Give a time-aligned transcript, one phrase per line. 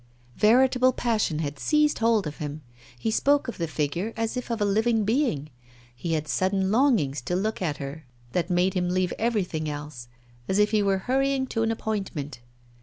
[0.37, 2.63] Veritable passion had seized hold of him;
[2.97, 5.51] he spoke of the figure as of a living being;
[5.95, 10.07] he had sudden longings to look at her that made him leave everything else,
[10.47, 12.39] as if he were hurrying to an appointment.